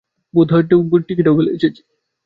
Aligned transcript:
ধুর, 0.33 0.63
বোধহয় 0.83 1.05
টিকেটটাও 1.07 1.37
ফেলে 1.37 1.51
এসেছি। 1.51 1.81